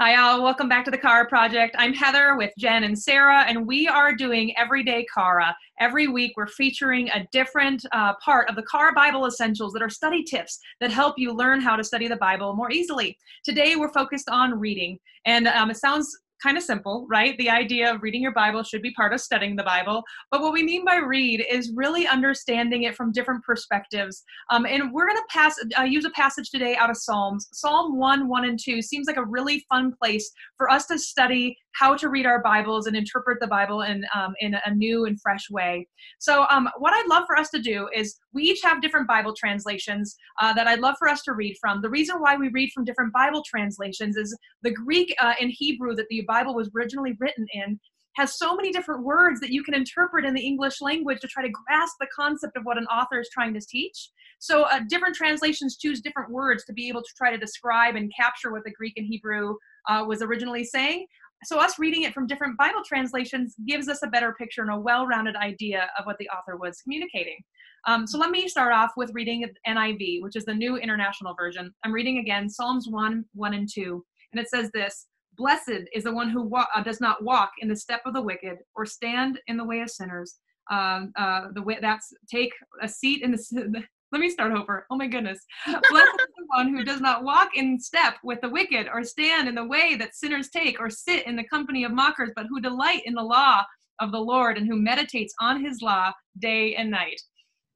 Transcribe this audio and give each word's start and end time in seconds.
Hi, 0.00 0.14
all. 0.14 0.44
Welcome 0.44 0.68
back 0.68 0.84
to 0.84 0.92
the 0.92 0.96
Chara 0.96 1.26
Project. 1.26 1.74
I'm 1.76 1.92
Heather 1.92 2.36
with 2.36 2.52
Jen 2.56 2.84
and 2.84 2.96
Sarah, 2.96 3.44
and 3.48 3.66
we 3.66 3.88
are 3.88 4.14
doing 4.14 4.56
Everyday 4.56 5.04
Chara. 5.12 5.56
Every 5.80 6.06
week, 6.06 6.34
we're 6.36 6.46
featuring 6.46 7.08
a 7.08 7.26
different 7.32 7.84
uh, 7.90 8.14
part 8.24 8.48
of 8.48 8.54
the 8.54 8.64
Chara 8.70 8.92
Bible 8.92 9.26
Essentials 9.26 9.72
that 9.72 9.82
are 9.82 9.90
study 9.90 10.22
tips 10.22 10.60
that 10.80 10.92
help 10.92 11.18
you 11.18 11.32
learn 11.32 11.60
how 11.60 11.74
to 11.74 11.82
study 11.82 12.06
the 12.06 12.14
Bible 12.14 12.54
more 12.54 12.70
easily. 12.70 13.18
Today, 13.42 13.74
we're 13.74 13.92
focused 13.92 14.28
on 14.28 14.60
reading, 14.60 15.00
and 15.24 15.48
um, 15.48 15.68
it 15.68 15.78
sounds 15.78 16.16
kind 16.42 16.56
of 16.56 16.62
simple, 16.62 17.06
right? 17.10 17.36
The 17.38 17.50
idea 17.50 17.92
of 17.92 18.02
reading 18.02 18.22
your 18.22 18.32
Bible 18.32 18.62
should 18.62 18.82
be 18.82 18.92
part 18.92 19.12
of 19.12 19.20
studying 19.20 19.56
the 19.56 19.62
Bible. 19.62 20.02
But 20.30 20.40
what 20.40 20.52
we 20.52 20.62
mean 20.62 20.84
by 20.84 20.96
read 20.96 21.44
is 21.50 21.72
really 21.74 22.06
understanding 22.06 22.84
it 22.84 22.96
from 22.96 23.12
different 23.12 23.44
perspectives. 23.44 24.22
Um, 24.50 24.66
and 24.66 24.92
we're 24.92 25.06
going 25.06 25.16
to 25.16 25.26
pass 25.30 25.54
uh, 25.78 25.82
use 25.82 26.04
a 26.04 26.10
passage 26.10 26.50
today 26.50 26.76
out 26.76 26.90
of 26.90 26.96
Psalms. 26.96 27.48
Psalm 27.52 27.98
1, 27.98 28.28
1, 28.28 28.44
and 28.44 28.58
2 28.62 28.82
seems 28.82 29.06
like 29.06 29.16
a 29.16 29.24
really 29.24 29.64
fun 29.68 29.92
place 30.00 30.30
for 30.56 30.70
us 30.70 30.86
to 30.86 30.98
study 30.98 31.56
how 31.72 31.94
to 31.94 32.08
read 32.08 32.26
our 32.26 32.42
Bibles 32.42 32.86
and 32.86 32.96
interpret 32.96 33.38
the 33.40 33.46
Bible 33.46 33.82
in, 33.82 34.04
um, 34.14 34.34
in 34.40 34.56
a 34.64 34.74
new 34.74 35.06
and 35.06 35.20
fresh 35.20 35.48
way. 35.50 35.86
So, 36.18 36.46
um, 36.50 36.68
what 36.78 36.92
I'd 36.94 37.08
love 37.08 37.24
for 37.26 37.36
us 37.36 37.50
to 37.50 37.60
do 37.60 37.88
is 37.94 38.18
we 38.32 38.44
each 38.44 38.60
have 38.62 38.82
different 38.82 39.06
Bible 39.06 39.34
translations 39.34 40.16
uh, 40.40 40.52
that 40.54 40.66
I'd 40.66 40.80
love 40.80 40.96
for 40.98 41.08
us 41.08 41.22
to 41.22 41.32
read 41.34 41.56
from. 41.60 41.80
The 41.80 41.90
reason 41.90 42.16
why 42.20 42.36
we 42.36 42.48
read 42.48 42.70
from 42.74 42.84
different 42.84 43.12
Bible 43.12 43.42
translations 43.48 44.16
is 44.16 44.36
the 44.62 44.72
Greek 44.72 45.14
uh, 45.20 45.34
and 45.40 45.50
Hebrew 45.52 45.94
that 45.96 46.06
the 46.10 46.24
Bible 46.26 46.54
was 46.54 46.70
originally 46.74 47.16
written 47.20 47.46
in 47.52 47.78
has 48.18 48.36
so 48.36 48.56
many 48.56 48.72
different 48.72 49.04
words 49.04 49.38
that 49.38 49.50
you 49.50 49.62
can 49.62 49.74
interpret 49.74 50.24
in 50.24 50.34
the 50.34 50.40
English 50.40 50.80
language 50.80 51.20
to 51.20 51.28
try 51.28 51.42
to 51.42 51.50
grasp 51.50 51.94
the 52.00 52.08
concept 52.14 52.56
of 52.56 52.64
what 52.64 52.76
an 52.76 52.84
author 52.86 53.20
is 53.20 53.28
trying 53.32 53.54
to 53.54 53.60
teach. 53.60 54.10
So, 54.40 54.64
uh, 54.64 54.80
different 54.88 55.14
translations 55.14 55.76
choose 55.76 56.00
different 56.00 56.30
words 56.30 56.64
to 56.64 56.72
be 56.72 56.88
able 56.88 57.02
to 57.02 57.14
try 57.16 57.30
to 57.30 57.38
describe 57.38 57.94
and 57.94 58.12
capture 58.18 58.52
what 58.52 58.64
the 58.64 58.72
Greek 58.72 58.94
and 58.96 59.06
Hebrew 59.06 59.54
uh, 59.88 60.04
was 60.06 60.22
originally 60.22 60.64
saying. 60.64 61.06
So, 61.44 61.58
us 61.58 61.78
reading 61.78 62.02
it 62.02 62.14
from 62.14 62.26
different 62.26 62.58
Bible 62.58 62.82
translations 62.86 63.54
gives 63.66 63.88
us 63.88 64.00
a 64.02 64.08
better 64.08 64.34
picture 64.34 64.62
and 64.62 64.70
a 64.70 64.78
well 64.78 65.06
rounded 65.06 65.36
idea 65.36 65.88
of 65.98 66.04
what 66.06 66.18
the 66.18 66.28
author 66.30 66.56
was 66.56 66.80
communicating. 66.82 67.38
Um, 67.86 68.06
so, 68.06 68.18
let 68.18 68.30
me 68.30 68.48
start 68.48 68.72
off 68.72 68.92
with 68.96 69.10
reading 69.14 69.48
NIV, 69.66 70.22
which 70.22 70.36
is 70.36 70.44
the 70.44 70.54
New 70.54 70.76
International 70.76 71.34
Version. 71.34 71.72
I'm 71.84 71.92
reading 71.92 72.18
again 72.18 72.48
Psalms 72.50 72.88
1, 72.88 73.24
1, 73.34 73.54
and 73.54 73.68
2. 73.72 74.04
And 74.32 74.40
it 74.40 74.48
says 74.48 74.70
this 74.72 75.06
Blessed 75.36 75.88
is 75.94 76.04
the 76.04 76.12
one 76.12 76.28
who 76.28 76.42
wa- 76.42 76.66
uh, 76.74 76.82
does 76.82 77.00
not 77.00 77.22
walk 77.22 77.52
in 77.60 77.68
the 77.68 77.76
step 77.76 78.00
of 78.04 78.14
the 78.14 78.22
wicked 78.22 78.58
or 78.74 78.84
stand 78.84 79.40
in 79.46 79.56
the 79.56 79.64
way 79.64 79.80
of 79.80 79.90
sinners. 79.90 80.40
Um, 80.70 81.12
uh, 81.16 81.46
the 81.54 81.62
way 81.62 81.78
that's 81.80 82.12
take 82.30 82.52
a 82.82 82.88
seat 82.88 83.22
in 83.22 83.30
the 83.30 83.84
let 84.12 84.20
me 84.20 84.30
start 84.30 84.52
over. 84.52 84.86
Oh 84.90 84.96
my 84.96 85.06
goodness. 85.06 85.38
Blessed 85.66 85.84
is 86.20 86.26
the 86.36 86.46
one 86.46 86.68
who 86.68 86.84
does 86.84 87.00
not 87.00 87.24
walk 87.24 87.56
in 87.56 87.78
step 87.78 88.14
with 88.24 88.40
the 88.40 88.48
wicked, 88.48 88.88
or 88.92 89.04
stand 89.04 89.48
in 89.48 89.54
the 89.54 89.66
way 89.66 89.96
that 89.96 90.14
sinners 90.14 90.48
take, 90.48 90.80
or 90.80 90.88
sit 90.90 91.26
in 91.26 91.36
the 91.36 91.44
company 91.44 91.84
of 91.84 91.92
mockers, 91.92 92.30
but 92.34 92.46
who 92.48 92.60
delight 92.60 93.02
in 93.04 93.14
the 93.14 93.22
law 93.22 93.62
of 94.00 94.12
the 94.12 94.18
Lord 94.18 94.56
and 94.56 94.66
who 94.66 94.76
meditates 94.76 95.34
on 95.40 95.62
his 95.62 95.82
law 95.82 96.12
day 96.38 96.74
and 96.76 96.90
night. 96.90 97.20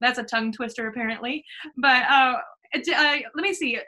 That's 0.00 0.18
a 0.18 0.24
tongue 0.24 0.52
twister, 0.52 0.88
apparently. 0.88 1.44
But 1.76 2.04
uh, 2.04 2.36
uh, 2.74 3.16
let 3.34 3.42
me 3.42 3.52
see. 3.52 3.78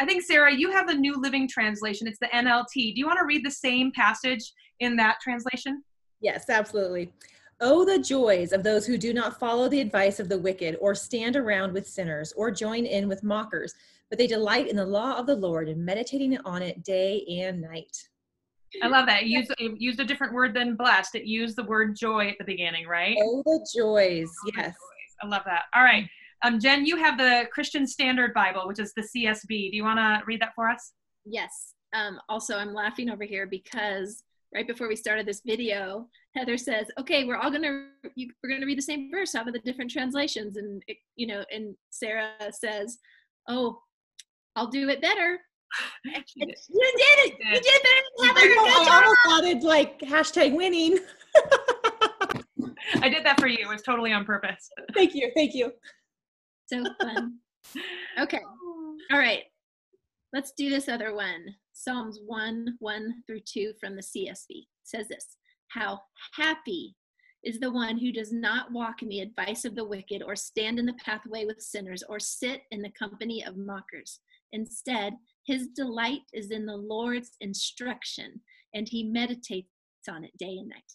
I 0.00 0.06
think, 0.06 0.22
Sarah, 0.22 0.52
you 0.52 0.70
have 0.72 0.88
the 0.88 0.94
New 0.94 1.20
Living 1.20 1.48
Translation. 1.48 2.06
It's 2.06 2.18
the 2.18 2.26
NLT. 2.26 2.74
Do 2.74 2.92
you 2.94 3.06
want 3.06 3.18
to 3.18 3.26
read 3.26 3.44
the 3.44 3.50
same 3.50 3.92
passage 3.92 4.52
in 4.80 4.96
that 4.96 5.18
translation? 5.22 5.82
Yes, 6.20 6.48
absolutely. 6.48 7.12
Oh, 7.64 7.84
the 7.84 8.00
joys 8.00 8.50
of 8.50 8.64
those 8.64 8.84
who 8.84 8.98
do 8.98 9.14
not 9.14 9.38
follow 9.38 9.68
the 9.68 9.80
advice 9.80 10.18
of 10.18 10.28
the 10.28 10.38
wicked, 10.38 10.76
or 10.80 10.96
stand 10.96 11.36
around 11.36 11.72
with 11.72 11.88
sinners, 11.88 12.32
or 12.36 12.50
join 12.50 12.86
in 12.86 13.06
with 13.06 13.22
mockers, 13.22 13.72
but 14.10 14.18
they 14.18 14.26
delight 14.26 14.66
in 14.66 14.74
the 14.74 14.84
law 14.84 15.16
of 15.16 15.26
the 15.26 15.36
Lord 15.36 15.68
and 15.68 15.86
meditating 15.86 16.36
on 16.38 16.60
it 16.60 16.82
day 16.82 17.24
and 17.40 17.60
night. 17.60 18.08
I 18.82 18.88
love 18.88 19.06
that. 19.06 19.22
It 19.22 19.28
used, 19.28 19.52
it 19.58 19.80
used 19.80 20.00
a 20.00 20.04
different 20.04 20.32
word 20.32 20.54
than 20.54 20.74
blessed. 20.74 21.14
It 21.14 21.24
used 21.24 21.54
the 21.54 21.62
word 21.62 21.94
joy 21.94 22.26
at 22.26 22.38
the 22.38 22.44
beginning, 22.44 22.88
right? 22.88 23.16
Oh, 23.22 23.44
the 23.44 23.64
joys. 23.72 24.28
Oh, 24.44 24.50
yes. 24.56 24.56
The 24.56 24.62
joys. 24.62 24.74
I 25.22 25.26
love 25.28 25.42
that. 25.44 25.62
All 25.72 25.84
right. 25.84 26.08
Um, 26.42 26.58
Jen, 26.58 26.84
you 26.84 26.96
have 26.96 27.16
the 27.16 27.46
Christian 27.52 27.86
Standard 27.86 28.34
Bible, 28.34 28.66
which 28.66 28.80
is 28.80 28.92
the 28.94 29.02
CSB. 29.02 29.70
Do 29.70 29.76
you 29.76 29.84
want 29.84 30.00
to 30.00 30.20
read 30.26 30.40
that 30.40 30.56
for 30.56 30.68
us? 30.68 30.94
Yes. 31.24 31.74
Um, 31.92 32.18
also, 32.28 32.56
I'm 32.56 32.74
laughing 32.74 33.08
over 33.08 33.22
here 33.22 33.46
because 33.46 34.24
right 34.54 34.66
before 34.66 34.88
we 34.88 34.96
started 34.96 35.26
this 35.26 35.42
video, 35.44 36.08
Heather 36.36 36.56
says, 36.56 36.86
"Okay, 36.98 37.24
we're 37.24 37.36
all 37.36 37.50
gonna 37.50 37.88
you, 38.14 38.30
we're 38.42 38.50
gonna 38.50 38.66
read 38.66 38.78
the 38.78 38.82
same 38.82 39.10
verse 39.10 39.34
out 39.34 39.48
of 39.48 39.54
the 39.54 39.60
different 39.60 39.90
translations," 39.90 40.56
and 40.56 40.82
you 41.16 41.26
know, 41.26 41.44
and 41.52 41.74
Sarah 41.90 42.32
says, 42.50 42.98
"Oh, 43.48 43.80
I'll 44.56 44.68
do 44.68 44.88
it 44.88 45.00
better." 45.00 45.38
you 46.04 46.12
did 46.14 46.48
it. 46.48 47.38
You 47.40 47.60
did 47.60 47.82
better, 47.82 48.40
Heather. 48.40 48.54
I 48.54 49.14
almost 49.26 49.44
added 49.44 49.62
like 49.62 50.00
hashtag 50.00 50.54
winning. 50.54 50.98
I 53.00 53.08
did 53.08 53.24
that 53.24 53.40
for 53.40 53.46
you. 53.46 53.58
It 53.60 53.68
was 53.68 53.82
totally 53.82 54.12
on 54.12 54.24
purpose. 54.24 54.68
Thank 54.94 55.14
you. 55.14 55.30
Thank 55.34 55.54
you. 55.54 55.72
So 56.66 56.84
fun. 57.00 57.38
Okay. 58.20 58.40
All 59.12 59.18
right. 59.18 59.44
Let's 60.32 60.52
do 60.52 60.68
this 60.68 60.88
other 60.88 61.14
one. 61.14 61.54
Psalms 61.82 62.20
1 62.26 62.76
1 62.78 63.14
through 63.26 63.40
2 63.40 63.72
from 63.80 63.96
the 63.96 64.02
CSB 64.02 64.66
says 64.84 65.08
this 65.08 65.36
How 65.68 66.00
happy 66.36 66.94
is 67.42 67.58
the 67.58 67.72
one 67.72 67.98
who 67.98 68.12
does 68.12 68.32
not 68.32 68.70
walk 68.70 69.02
in 69.02 69.08
the 69.08 69.18
advice 69.18 69.64
of 69.64 69.74
the 69.74 69.84
wicked, 69.84 70.22
or 70.22 70.36
stand 70.36 70.78
in 70.78 70.86
the 70.86 70.94
pathway 71.04 71.44
with 71.44 71.60
sinners, 71.60 72.04
or 72.08 72.20
sit 72.20 72.62
in 72.70 72.82
the 72.82 72.92
company 72.96 73.44
of 73.44 73.56
mockers. 73.56 74.20
Instead, 74.52 75.14
his 75.44 75.66
delight 75.74 76.20
is 76.32 76.52
in 76.52 76.66
the 76.66 76.76
Lord's 76.76 77.32
instruction, 77.40 78.40
and 78.74 78.88
he 78.88 79.02
meditates 79.02 79.66
on 80.08 80.22
it 80.22 80.36
day 80.38 80.58
and 80.58 80.68
night. 80.68 80.92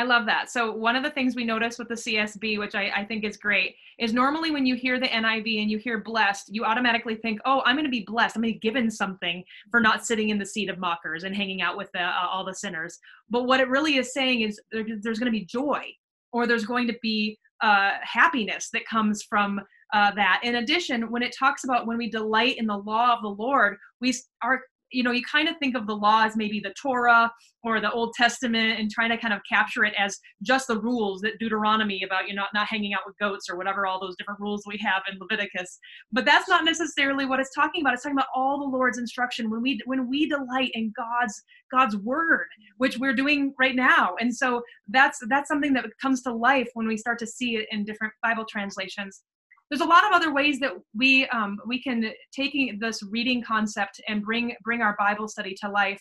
I 0.00 0.04
love 0.04 0.24
that. 0.24 0.50
So 0.50 0.72
one 0.72 0.96
of 0.96 1.02
the 1.02 1.10
things 1.10 1.36
we 1.36 1.44
notice 1.44 1.78
with 1.78 1.88
the 1.88 1.94
CSB, 1.94 2.58
which 2.58 2.74
I, 2.74 2.90
I, 2.96 3.04
think 3.04 3.22
is 3.22 3.36
great, 3.36 3.76
is 3.98 4.14
normally 4.14 4.50
when 4.50 4.64
you 4.64 4.74
hear 4.74 4.98
the 4.98 5.08
NIV 5.08 5.60
and 5.60 5.70
you 5.70 5.76
hear 5.76 5.98
blessed, 5.98 6.48
you 6.50 6.64
automatically 6.64 7.16
think, 7.16 7.38
oh, 7.44 7.60
I'm 7.66 7.76
going 7.76 7.84
to 7.84 7.90
be 7.90 8.06
blessed. 8.06 8.34
I'm 8.34 8.40
going 8.40 8.54
to 8.54 8.58
be 8.58 8.66
given 8.66 8.90
something 8.90 9.44
for 9.70 9.78
not 9.78 10.06
sitting 10.06 10.30
in 10.30 10.38
the 10.38 10.46
seat 10.46 10.70
of 10.70 10.78
mockers 10.78 11.24
and 11.24 11.36
hanging 11.36 11.60
out 11.60 11.76
with 11.76 11.90
the, 11.92 12.00
uh, 12.00 12.26
all 12.30 12.46
the 12.46 12.54
sinners. 12.54 12.98
But 13.28 13.44
what 13.44 13.60
it 13.60 13.68
really 13.68 13.96
is 13.96 14.14
saying 14.14 14.40
is 14.40 14.58
there, 14.72 14.86
there's 15.02 15.18
going 15.18 15.30
to 15.30 15.38
be 15.38 15.44
joy 15.44 15.84
or 16.32 16.46
there's 16.46 16.64
going 16.64 16.86
to 16.86 16.96
be 17.02 17.38
uh, 17.60 17.92
happiness 18.00 18.70
that 18.72 18.86
comes 18.86 19.22
from 19.22 19.60
uh, 19.92 20.12
that. 20.12 20.40
In 20.42 20.56
addition, 20.56 21.10
when 21.10 21.22
it 21.22 21.34
talks 21.38 21.64
about 21.64 21.86
when 21.86 21.98
we 21.98 22.08
delight 22.08 22.56
in 22.56 22.66
the 22.66 22.78
law 22.78 23.12
of 23.12 23.20
the 23.20 23.28
Lord, 23.28 23.76
we 24.00 24.14
are 24.42 24.62
you 24.90 25.02
know 25.02 25.10
you 25.12 25.22
kind 25.24 25.48
of 25.48 25.56
think 25.58 25.76
of 25.76 25.86
the 25.86 25.94
law 25.94 26.24
as 26.24 26.36
maybe 26.36 26.60
the 26.60 26.74
torah 26.80 27.30
or 27.62 27.80
the 27.80 27.90
old 27.90 28.14
testament 28.14 28.80
and 28.80 28.90
trying 28.90 29.10
to 29.10 29.18
kind 29.18 29.34
of 29.34 29.40
capture 29.48 29.84
it 29.84 29.92
as 29.98 30.18
just 30.42 30.66
the 30.66 30.80
rules 30.80 31.20
that 31.20 31.38
deuteronomy 31.38 32.02
about 32.04 32.28
you 32.28 32.34
know 32.34 32.44
not 32.54 32.66
hanging 32.66 32.94
out 32.94 33.00
with 33.06 33.16
goats 33.18 33.48
or 33.50 33.56
whatever 33.56 33.86
all 33.86 34.00
those 34.00 34.16
different 34.16 34.40
rules 34.40 34.62
we 34.66 34.78
have 34.78 35.02
in 35.10 35.18
leviticus. 35.18 35.78
But 36.12 36.24
that's 36.24 36.48
not 36.48 36.64
necessarily 36.64 37.26
what 37.26 37.40
it's 37.40 37.54
talking 37.54 37.82
about. 37.82 37.94
It's 37.94 38.02
talking 38.02 38.16
about 38.16 38.28
all 38.34 38.58
the 38.58 38.76
lord's 38.76 38.98
instruction 38.98 39.50
when 39.50 39.62
we 39.62 39.80
when 39.86 40.08
we 40.08 40.28
delight 40.28 40.70
in 40.74 40.92
god's 40.96 41.42
god's 41.70 41.96
word 41.96 42.46
which 42.78 42.98
we're 42.98 43.14
doing 43.14 43.54
right 43.58 43.76
now. 43.76 44.14
And 44.20 44.34
so 44.34 44.62
that's 44.88 45.18
that's 45.28 45.48
something 45.48 45.72
that 45.74 45.84
comes 46.00 46.22
to 46.22 46.32
life 46.32 46.68
when 46.74 46.86
we 46.86 46.96
start 46.96 47.18
to 47.20 47.26
see 47.26 47.56
it 47.56 47.66
in 47.70 47.84
different 47.84 48.12
bible 48.22 48.44
translations 48.44 49.22
there's 49.70 49.80
a 49.80 49.86
lot 49.86 50.04
of 50.04 50.12
other 50.12 50.32
ways 50.32 50.58
that 50.60 50.72
we 50.94 51.26
um, 51.28 51.58
we 51.64 51.80
can 51.80 52.12
taking 52.32 52.78
this 52.80 53.02
reading 53.04 53.42
concept 53.42 54.00
and 54.08 54.22
bring 54.22 54.54
bring 54.64 54.82
our 54.82 54.96
Bible 54.98 55.28
study 55.28 55.54
to 55.62 55.68
life. 55.68 56.00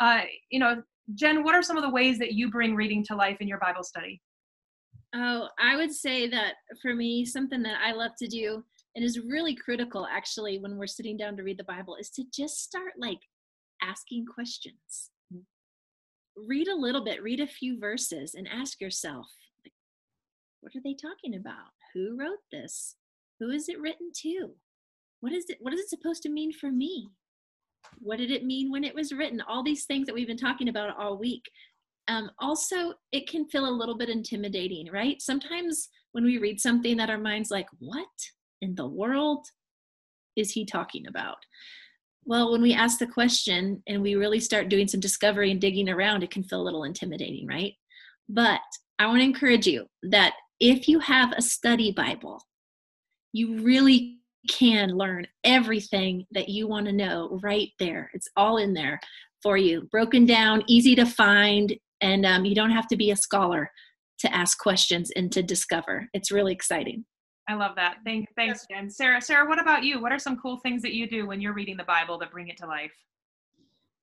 Uh, 0.00 0.22
you 0.50 0.58
know, 0.58 0.82
Jen, 1.14 1.44
what 1.44 1.54
are 1.54 1.62
some 1.62 1.76
of 1.76 1.82
the 1.82 1.90
ways 1.90 2.18
that 2.18 2.32
you 2.32 2.50
bring 2.50 2.74
reading 2.74 3.04
to 3.04 3.14
life 3.16 3.36
in 3.40 3.48
your 3.48 3.58
Bible 3.58 3.84
study? 3.84 4.20
Oh, 5.14 5.48
I 5.60 5.76
would 5.76 5.92
say 5.92 6.28
that 6.28 6.54
for 6.80 6.94
me, 6.94 7.24
something 7.26 7.62
that 7.62 7.78
I 7.84 7.92
love 7.92 8.12
to 8.20 8.28
do 8.28 8.64
and 8.96 9.04
is 9.04 9.20
really 9.20 9.54
critical 9.54 10.06
actually 10.10 10.58
when 10.58 10.76
we're 10.76 10.86
sitting 10.86 11.16
down 11.16 11.36
to 11.36 11.42
read 11.42 11.58
the 11.58 11.64
Bible 11.64 11.96
is 11.96 12.10
to 12.10 12.24
just 12.32 12.62
start 12.62 12.92
like 12.98 13.20
asking 13.82 14.26
questions. 14.26 15.10
Read 16.36 16.68
a 16.68 16.74
little 16.74 17.04
bit, 17.04 17.22
read 17.22 17.40
a 17.40 17.46
few 17.46 17.78
verses, 17.78 18.34
and 18.34 18.48
ask 18.48 18.80
yourself, 18.80 19.26
what 20.60 20.74
are 20.74 20.82
they 20.82 20.94
talking 20.94 21.34
about? 21.34 21.72
Who 21.92 22.16
wrote 22.18 22.38
this? 22.52 22.96
Who 23.40 23.50
is 23.50 23.68
it 23.68 23.80
written 23.80 24.10
to? 24.22 24.50
What 25.20 25.32
is 25.32 25.46
it 25.48 25.58
what 25.60 25.74
is 25.74 25.80
it 25.80 25.88
supposed 25.88 26.22
to 26.22 26.28
mean 26.28 26.52
for 26.52 26.70
me? 26.70 27.08
What 27.98 28.18
did 28.18 28.30
it 28.30 28.44
mean 28.44 28.70
when 28.70 28.84
it 28.84 28.94
was 28.94 29.12
written? 29.12 29.40
All 29.40 29.62
these 29.62 29.86
things 29.86 30.06
that 30.06 30.14
we've 30.14 30.26
been 30.26 30.36
talking 30.36 30.68
about 30.68 30.96
all 30.98 31.18
week. 31.18 31.50
Um, 32.08 32.30
also, 32.38 32.94
it 33.12 33.28
can 33.28 33.46
feel 33.48 33.66
a 33.66 33.70
little 33.70 33.96
bit 33.96 34.08
intimidating, 34.08 34.90
right? 34.92 35.20
Sometimes 35.20 35.88
when 36.12 36.24
we 36.24 36.38
read 36.38 36.60
something 36.60 36.96
that 36.96 37.10
our 37.10 37.18
mind's 37.18 37.50
like, 37.50 37.68
what 37.78 38.08
in 38.60 38.74
the 38.74 38.86
world 38.86 39.46
is 40.36 40.50
he 40.50 40.64
talking 40.66 41.06
about? 41.06 41.36
Well, 42.24 42.52
when 42.52 42.62
we 42.62 42.74
ask 42.74 42.98
the 42.98 43.06
question 43.06 43.82
and 43.86 44.02
we 44.02 44.14
really 44.14 44.40
start 44.40 44.68
doing 44.68 44.88
some 44.88 45.00
discovery 45.00 45.50
and 45.50 45.60
digging 45.60 45.88
around, 45.88 46.22
it 46.22 46.30
can 46.30 46.44
feel 46.44 46.60
a 46.60 46.64
little 46.64 46.84
intimidating, 46.84 47.46
right? 47.46 47.72
But 48.28 48.60
I 48.98 49.06
want 49.06 49.20
to 49.20 49.24
encourage 49.24 49.66
you 49.66 49.86
that 50.02 50.34
if 50.58 50.88
you 50.88 50.98
have 51.00 51.32
a 51.32 51.42
study 51.42 51.92
Bible, 51.92 52.42
you 53.32 53.60
really 53.60 54.18
can 54.48 54.96
learn 54.96 55.26
everything 55.44 56.26
that 56.30 56.48
you 56.48 56.66
want 56.66 56.86
to 56.86 56.92
know 56.92 57.38
right 57.42 57.70
there. 57.78 58.10
It's 58.14 58.28
all 58.36 58.56
in 58.56 58.72
there 58.72 59.00
for 59.42 59.56
you, 59.56 59.82
broken 59.90 60.26
down, 60.26 60.62
easy 60.66 60.94
to 60.94 61.06
find, 61.06 61.74
and 62.00 62.24
um, 62.24 62.44
you 62.44 62.54
don't 62.54 62.70
have 62.70 62.88
to 62.88 62.96
be 62.96 63.10
a 63.10 63.16
scholar 63.16 63.70
to 64.20 64.34
ask 64.34 64.58
questions 64.58 65.10
and 65.16 65.32
to 65.32 65.42
discover. 65.42 66.08
It's 66.12 66.30
really 66.30 66.52
exciting. 66.52 67.04
I 67.48 67.54
love 67.54 67.74
that. 67.76 67.96
Thank, 68.04 68.28
thanks, 68.36 68.66
Jen. 68.70 68.90
Sarah, 68.90 69.20
Sarah, 69.20 69.48
what 69.48 69.60
about 69.60 69.82
you? 69.82 70.00
What 70.00 70.12
are 70.12 70.18
some 70.18 70.38
cool 70.38 70.58
things 70.58 70.82
that 70.82 70.92
you 70.92 71.08
do 71.08 71.26
when 71.26 71.40
you're 71.40 71.54
reading 71.54 71.76
the 71.76 71.84
Bible 71.84 72.18
that 72.18 72.30
bring 72.30 72.48
it 72.48 72.56
to 72.58 72.66
life? 72.66 72.92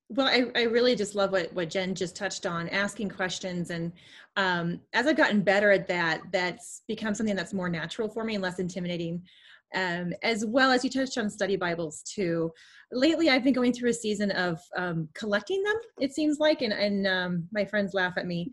Well, 0.09 0.27
I, 0.27 0.45
I 0.56 0.63
really 0.63 0.95
just 0.95 1.15
love 1.15 1.31
what, 1.31 1.51
what 1.54 1.69
Jen 1.69 1.94
just 1.94 2.15
touched 2.15 2.45
on, 2.45 2.69
asking 2.69 3.09
questions. 3.09 3.71
And 3.71 3.92
um, 4.38 4.80
as 4.94 5.06
I've 5.06 5.18
gotten 5.18 5.42
better 5.42 5.71
at 5.71 5.88
that, 5.89 6.21
that's 6.31 6.83
become 6.88 7.13
something 7.13 7.36
that's 7.36 7.54
more 7.54 7.68
natural 7.69 8.07
for 8.07 8.24
me 8.24 8.36
and 8.36 8.44
less 8.44 8.59
intimidating. 8.59 9.21
Um, 9.75 10.13
as 10.24 10.45
well 10.45 10.71
as 10.71 10.86
you 10.86 10.89
touched 10.89 11.18
on 11.18 11.30
study 11.30 11.57
Bibles 11.57 12.01
too. 12.04 12.51
Lately, 12.94 13.30
I've 13.30 13.44
been 13.44 13.54
going 13.54 13.74
through 13.74 13.89
a 13.89 13.94
season 13.94 14.31
of 14.31 14.62
um, 14.77 15.09
collecting 15.13 15.62
them. 15.62 15.75
It 16.00 16.13
seems 16.13 16.39
like, 16.39 16.62
and, 16.62 16.71
and 16.71 17.06
um, 17.06 17.50
my 17.51 17.65
friends 17.65 17.94
laugh 17.94 18.13
at 18.15 18.27
me, 18.27 18.50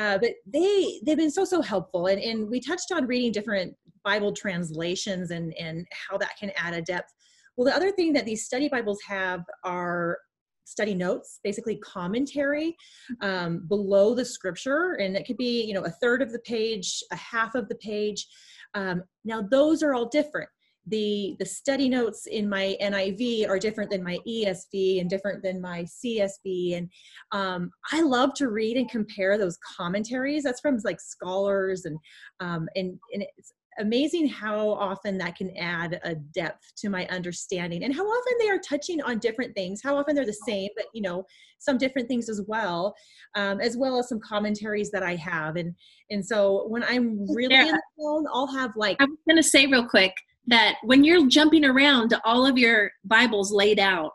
uh, 0.00 0.18
but 0.18 0.32
they 0.44 1.00
they've 1.06 1.16
been 1.16 1.30
so 1.30 1.44
so 1.44 1.62
helpful. 1.62 2.08
And, 2.08 2.20
and 2.20 2.50
we 2.50 2.58
touched 2.58 2.90
on 2.90 3.06
reading 3.06 3.30
different 3.30 3.76
Bible 4.02 4.32
translations 4.32 5.30
and 5.30 5.54
and 5.56 5.86
how 5.92 6.18
that 6.18 6.36
can 6.36 6.50
add 6.56 6.74
a 6.74 6.82
depth. 6.82 7.14
Well, 7.56 7.66
the 7.66 7.76
other 7.76 7.92
thing 7.92 8.12
that 8.14 8.24
these 8.24 8.44
study 8.44 8.68
Bibles 8.68 8.98
have 9.06 9.44
are 9.62 10.18
study 10.66 10.94
notes, 10.94 11.40
basically 11.42 11.76
commentary 11.76 12.76
um, 13.22 13.64
below 13.68 14.14
the 14.14 14.24
scripture, 14.24 14.98
and 15.00 15.16
it 15.16 15.26
could 15.26 15.36
be 15.36 15.64
you 15.64 15.72
know 15.72 15.84
a 15.84 15.90
third 15.90 16.20
of 16.20 16.32
the 16.32 16.40
page, 16.40 17.02
a 17.12 17.16
half 17.16 17.54
of 17.54 17.68
the 17.68 17.76
page. 17.76 18.26
Um, 18.74 19.02
now 19.24 19.40
those 19.40 19.82
are 19.82 19.94
all 19.94 20.08
different. 20.08 20.50
The 20.88 21.36
the 21.38 21.46
study 21.46 21.88
notes 21.88 22.26
in 22.26 22.48
my 22.48 22.76
NIV 22.82 23.48
are 23.48 23.58
different 23.58 23.90
than 23.90 24.04
my 24.04 24.18
ESV 24.26 25.00
and 25.00 25.08
different 25.10 25.42
than 25.42 25.60
my 25.60 25.84
CSB, 25.84 26.76
and 26.76 26.90
um, 27.32 27.70
I 27.92 28.02
love 28.02 28.34
to 28.34 28.48
read 28.48 28.76
and 28.76 28.90
compare 28.90 29.38
those 29.38 29.58
commentaries. 29.76 30.42
That's 30.42 30.60
from 30.60 30.78
like 30.84 31.00
scholars 31.00 31.84
and 31.86 31.98
um, 32.40 32.68
and 32.76 32.98
and 33.12 33.24
it's 33.36 33.52
amazing 33.78 34.26
how 34.26 34.70
often 34.70 35.18
that 35.18 35.36
can 35.36 35.54
add 35.56 36.00
a 36.04 36.14
depth 36.14 36.72
to 36.76 36.88
my 36.88 37.06
understanding 37.08 37.84
and 37.84 37.94
how 37.94 38.04
often 38.04 38.32
they 38.38 38.48
are 38.48 38.58
touching 38.58 39.02
on 39.02 39.18
different 39.18 39.54
things 39.54 39.80
how 39.82 39.96
often 39.96 40.14
they're 40.14 40.24
the 40.24 40.32
same 40.32 40.68
but 40.76 40.86
you 40.94 41.02
know 41.02 41.24
some 41.58 41.78
different 41.78 42.08
things 42.08 42.28
as 42.28 42.42
well 42.46 42.94
um, 43.34 43.60
as 43.60 43.76
well 43.76 43.98
as 43.98 44.08
some 44.08 44.20
commentaries 44.20 44.90
that 44.90 45.02
i 45.02 45.14
have 45.14 45.56
and 45.56 45.74
and 46.10 46.24
so 46.24 46.66
when 46.68 46.82
i'm 46.84 47.26
really 47.34 47.54
yeah. 47.54 47.66
in 47.66 47.72
the 47.72 47.82
zone 48.00 48.24
i'll 48.32 48.46
have 48.46 48.70
like 48.76 48.96
i'm 49.00 49.16
going 49.28 49.36
to 49.36 49.42
say 49.42 49.66
real 49.66 49.86
quick 49.86 50.12
that 50.46 50.76
when 50.84 51.04
you're 51.04 51.26
jumping 51.26 51.64
around 51.64 52.08
to 52.08 52.20
all 52.24 52.46
of 52.46 52.56
your 52.56 52.90
bibles 53.04 53.52
laid 53.52 53.78
out 53.78 54.12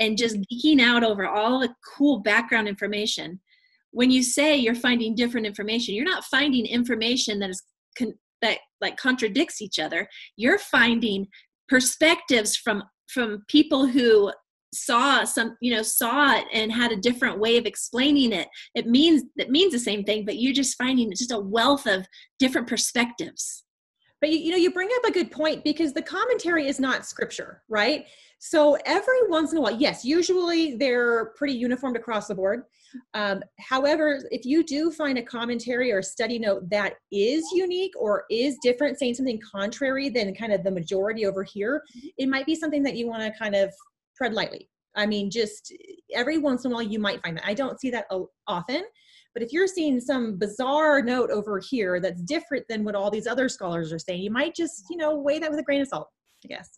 and 0.00 0.18
just 0.18 0.36
geeking 0.52 0.80
out 0.80 1.04
over 1.04 1.26
all 1.26 1.60
the 1.60 1.72
cool 1.96 2.20
background 2.20 2.66
information 2.66 3.40
when 3.92 4.10
you 4.10 4.24
say 4.24 4.56
you're 4.56 4.74
finding 4.74 5.14
different 5.14 5.46
information 5.46 5.94
you're 5.94 6.04
not 6.04 6.24
finding 6.24 6.66
information 6.66 7.38
that 7.38 7.50
is 7.50 7.62
con- 7.96 8.14
that 8.44 8.58
like 8.80 8.96
contradicts 8.96 9.60
each 9.60 9.78
other 9.78 10.08
you're 10.36 10.58
finding 10.58 11.26
perspectives 11.68 12.56
from 12.56 12.82
from 13.08 13.44
people 13.48 13.86
who 13.86 14.30
saw 14.74 15.24
some 15.24 15.56
you 15.60 15.72
know 15.72 15.82
saw 15.82 16.34
it 16.36 16.44
and 16.52 16.72
had 16.72 16.92
a 16.92 16.96
different 16.96 17.38
way 17.38 17.56
of 17.56 17.66
explaining 17.66 18.32
it. 18.32 18.48
It 18.74 18.86
means 18.86 19.22
it 19.36 19.50
means 19.50 19.72
the 19.72 19.78
same 19.78 20.04
thing 20.04 20.24
but 20.24 20.38
you're 20.38 20.52
just 20.52 20.76
finding 20.76 21.10
just 21.10 21.32
a 21.32 21.38
wealth 21.38 21.86
of 21.86 22.06
different 22.38 22.66
perspectives. 22.66 23.64
But 24.20 24.30
you, 24.30 24.38
you 24.38 24.50
know 24.50 24.56
you 24.56 24.72
bring 24.72 24.88
up 24.96 25.04
a 25.04 25.12
good 25.12 25.30
point 25.30 25.64
because 25.64 25.92
the 25.92 26.02
commentary 26.02 26.66
is 26.66 26.80
not 26.80 27.06
scripture 27.06 27.62
right 27.68 28.06
so 28.46 28.76
every 28.84 29.28
once 29.28 29.52
in 29.52 29.58
a 29.58 29.60
while 29.60 29.76
yes 29.76 30.04
usually 30.04 30.76
they're 30.76 31.26
pretty 31.36 31.54
uniformed 31.54 31.96
across 31.96 32.26
the 32.26 32.34
board 32.34 32.64
um, 33.14 33.42
however, 33.58 34.20
if 34.30 34.44
you 34.44 34.64
do 34.64 34.90
find 34.90 35.18
a 35.18 35.22
commentary 35.22 35.92
or 35.92 35.98
a 35.98 36.02
study 36.02 36.38
note 36.38 36.68
that 36.70 36.94
is 37.10 37.44
unique 37.52 37.92
or 37.96 38.24
is 38.30 38.58
different, 38.62 38.98
saying 38.98 39.14
something 39.14 39.40
contrary 39.40 40.08
than 40.08 40.34
kind 40.34 40.52
of 40.52 40.62
the 40.62 40.70
majority 40.70 41.26
over 41.26 41.42
here, 41.42 41.82
it 42.18 42.28
might 42.28 42.46
be 42.46 42.54
something 42.54 42.82
that 42.82 42.96
you 42.96 43.06
want 43.06 43.22
to 43.22 43.38
kind 43.38 43.54
of 43.54 43.72
tread 44.16 44.34
lightly. 44.34 44.68
I 44.94 45.06
mean, 45.06 45.30
just 45.30 45.72
every 46.14 46.38
once 46.38 46.64
in 46.64 46.70
a 46.70 46.74
while 46.74 46.82
you 46.82 46.98
might 46.98 47.22
find 47.22 47.36
that. 47.36 47.46
I 47.46 47.54
don't 47.54 47.80
see 47.80 47.90
that 47.90 48.06
often, 48.46 48.84
but 49.32 49.42
if 49.42 49.52
you're 49.52 49.66
seeing 49.66 50.00
some 50.00 50.38
bizarre 50.38 51.02
note 51.02 51.30
over 51.30 51.58
here 51.58 51.98
that's 51.98 52.22
different 52.22 52.66
than 52.68 52.84
what 52.84 52.94
all 52.94 53.10
these 53.10 53.26
other 53.26 53.48
scholars 53.48 53.92
are 53.92 53.98
saying, 53.98 54.22
you 54.22 54.30
might 54.30 54.54
just, 54.54 54.84
you 54.88 54.96
know, 54.96 55.16
weigh 55.16 55.40
that 55.40 55.50
with 55.50 55.58
a 55.58 55.64
grain 55.64 55.82
of 55.82 55.88
salt, 55.88 56.08
I 56.44 56.48
guess. 56.48 56.70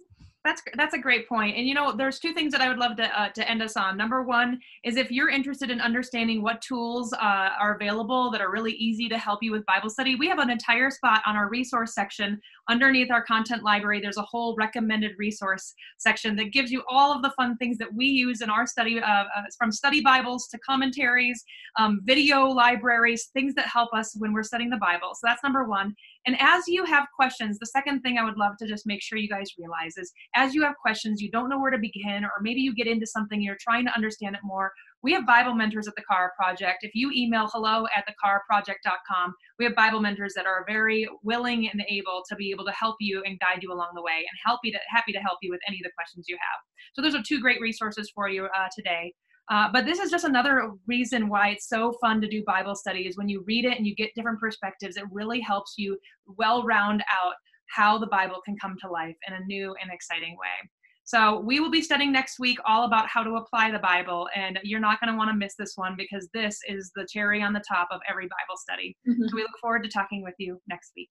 That's 0.47 0.63
that's 0.77 0.95
a 0.95 0.99
great 0.99 1.29
point. 1.29 1.57
And 1.57 1.67
you 1.67 1.75
know, 1.75 1.91
there's 1.91 2.21
two 2.21 2.33
things 2.33 2.53
that 2.53 2.61
I 2.61 2.69
would 2.69 2.79
love 2.79 2.97
to 2.99 3.21
uh, 3.21 3.31
to 3.31 3.51
end 3.51 3.63
us 3.63 3.77
on. 3.77 3.97
Number 3.97 4.23
one 4.23 4.61
is 4.85 4.97
if 4.97 5.11
you're 5.11 5.29
interested 5.29 5.73
in 5.73 5.81
understanding 5.81 6.41
what 6.41 6.63
tools 6.63 7.13
uh, 7.15 7.51
are 7.61 7.75
available 7.75 8.31
that 8.31 8.41
are 8.41 8.53
really 8.53 8.75
easy 8.75 9.09
to 9.09 9.19
help 9.19 9.43
you 9.43 9.51
with 9.51 9.67
Bible 9.67 9.91
study, 9.91 10.15
we 10.15 10.29
have 10.29 10.39
an 10.39 10.49
entire 10.49 10.89
spot 10.89 11.21
on 11.27 11.35
our 11.35 11.49
resource 11.49 11.95
section 11.95 12.41
underneath 12.69 13.11
our 13.11 13.25
content 13.25 13.65
library. 13.65 14.01
There's 14.01 14.19
a 14.19 14.23
whole 14.23 14.55
recommended 14.55 15.17
resource 15.19 15.75
section 15.99 16.37
that 16.37 16.53
gives 16.53 16.71
you 16.71 16.85
all 16.89 17.13
of 17.13 17.23
the 17.23 17.31
fun 17.31 17.57
things 17.57 17.77
that 17.79 17.93
we 17.93 18.07
use 18.07 18.41
in 18.41 18.49
our 18.49 18.69
study, 18.69 19.01
uh, 19.01 19.05
uh 19.05 19.43
from 19.59 19.73
study 19.73 20.01
Bibles 20.01 20.47
to 20.49 20.59
commentaries, 20.59 21.43
um, 21.77 22.03
video 22.05 22.45
libraries, 22.45 23.31
things 23.33 23.53
that 23.55 23.67
help 23.67 23.93
us 23.93 24.15
when 24.17 24.33
we're 24.33 24.45
studying 24.45 24.71
the 24.71 24.77
Bible. 24.77 25.09
So 25.15 25.23
that's 25.25 25.43
number 25.43 25.65
one. 25.65 25.97
And 26.26 26.37
as 26.40 26.67
you 26.67 26.84
have 26.84 27.06
questions, 27.14 27.58
the 27.58 27.67
second 27.67 28.00
thing 28.00 28.19
I 28.19 28.25
would 28.25 28.37
love 28.37 28.56
to 28.58 28.67
just 28.67 28.84
make 28.84 29.00
sure 29.00 29.17
you 29.17 29.28
guys 29.28 29.49
realize 29.58 29.96
is 29.96 30.12
as 30.34 30.55
you 30.55 30.62
have 30.62 30.75
questions, 30.76 31.23
you 31.23 31.31
don't 31.31 31.49
know 31.49 31.61
where 31.61 31.70
to 31.70 31.78
begin, 31.78 32.25
or 32.25 32.32
maybe 32.40 32.61
you 32.61 32.75
get 32.75 32.88
into 32.88 33.06
something, 33.06 33.40
you're 33.40 33.56
trying 33.61 33.84
to 33.87 33.94
understand 33.94 34.34
it 34.34 34.40
more. 34.43 34.73
We 35.02 35.12
have 35.12 35.25
Bible 35.25 35.55
mentors 35.55 35.87
at 35.87 35.94
the 35.94 36.02
Chara 36.11 36.31
Project. 36.37 36.78
If 36.82 36.90
you 36.94 37.12
email 37.14 37.49
hello 37.52 37.87
at 37.96 38.05
thecharaproject.com, 38.08 39.34
we 39.61 39.64
have 39.64 39.76
Bible 39.76 40.00
mentors 40.00 40.34
that 40.34 40.46
are 40.46 40.64
very 40.67 41.08
willing 41.23 41.69
and 41.70 41.81
able 41.88 42.25
to 42.28 42.34
be 42.34 42.50
able 42.50 42.64
to 42.64 42.73
help 42.73 42.96
you 42.99 43.23
and 43.25 43.38
guide 43.38 43.62
you 43.62 43.73
along 43.73 43.90
the 43.94 44.02
way 44.02 44.17
and 44.19 44.38
help 44.44 44.61
you 44.64 44.73
to, 44.73 44.78
happy 44.88 45.12
to 45.12 45.20
help 45.20 45.38
you 45.43 45.50
with 45.52 45.61
any 45.69 45.76
of 45.76 45.84
the 45.84 45.93
questions 45.96 46.26
you 46.28 46.37
have. 46.37 46.61
So 46.94 47.02
those 47.02 47.14
are 47.14 47.23
two 47.25 47.40
great 47.40 47.61
resources 47.61 48.11
for 48.12 48.28
you 48.28 48.46
uh, 48.46 48.69
today. 48.75 49.14
Uh, 49.51 49.69
but 49.73 49.85
this 49.85 49.99
is 49.99 50.11
just 50.11 50.25
another 50.25 50.73
reason 50.87 51.29
why 51.29 51.51
it's 51.51 51.69
so 51.69 51.93
fun 52.01 52.21
to 52.21 52.29
do 52.29 52.43
Bible 52.45 52.75
study 52.75 53.07
is 53.07 53.17
when 53.17 53.29
you 53.29 53.45
read 53.47 53.65
it 53.65 53.77
and 53.77 53.87
you 53.87 53.95
get 53.95 54.15
different 54.15 54.41
perspectives, 54.41 54.97
it 54.97 55.05
really 55.11 55.41
helps 55.41 55.75
you 55.77 55.97
well 56.27 56.65
round 56.65 57.03
out 57.11 57.35
how 57.69 57.99
the 57.99 58.07
Bible 58.07 58.41
can 58.45 58.57
come 58.57 58.77
to 58.81 58.91
life 58.91 59.17
in 59.29 59.35
a 59.35 59.45
new 59.45 59.75
and 59.81 59.91
exciting 59.93 60.37
way. 60.39 60.71
So 61.05 61.39
we 61.39 61.61
will 61.61 61.71
be 61.71 61.83
studying 61.83 62.11
next 62.11 62.41
week 62.41 62.59
all 62.67 62.85
about 62.85 63.07
how 63.09 63.23
to 63.23 63.37
apply 63.37 63.71
the 63.71 63.79
Bible, 63.79 64.29
and 64.35 64.59
you're 64.65 64.81
not 64.81 65.01
going 65.01 65.13
to 65.13 65.17
want 65.17 65.31
to 65.31 65.37
miss 65.37 65.55
this 65.55 65.75
one 65.77 65.95
because 65.97 66.29
this 66.35 66.59
is 66.67 66.91
the 66.97 67.07
cherry 67.09 67.41
on 67.43 67.53
the 67.53 67.62
top 67.69 67.87
of 67.93 68.00
every 68.11 68.25
Bible 68.25 68.57
study. 68.57 68.97
Mm-hmm. 69.09 69.29
So 69.29 69.37
we 69.37 69.43
look 69.43 69.57
forward 69.61 69.85
to 69.85 69.88
talking 69.88 70.25
with 70.25 70.35
you 70.38 70.61
next 70.69 70.91
week. 70.97 71.09